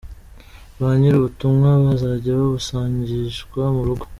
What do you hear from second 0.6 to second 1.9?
Ba nyir’ubutumwa